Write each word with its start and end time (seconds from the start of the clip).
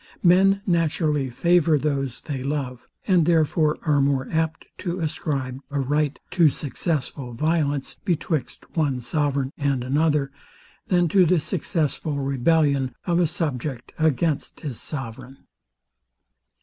Men 0.23 0.63
naturally 0.65 1.29
favour 1.29 1.77
those 1.77 2.21
they 2.21 2.41
love; 2.41 2.87
and 3.05 3.27
therefore 3.27 3.77
are 3.83 4.01
more 4.01 4.27
apt 4.31 4.65
to 4.79 4.99
ascribe 4.99 5.59
a 5.69 5.79
right 5.79 6.19
to 6.31 6.49
successful 6.49 7.33
violence, 7.35 7.97
betwixt 8.03 8.65
one 8.75 8.99
sovereign 9.01 9.51
and 9.59 9.83
another, 9.83 10.31
than 10.87 11.07
to 11.09 11.27
the 11.27 11.39
successful 11.39 12.17
rebellion 12.17 12.95
of 13.05 13.19
a 13.19 13.27
subject 13.27 13.91
against 13.99 14.61
his 14.61 14.79
sovereign. 14.79 15.45